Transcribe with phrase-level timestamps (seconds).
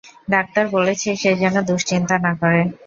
[0.31, 2.61] Doctor বলেছে সে যেন দুশ্চিন্তা না করে।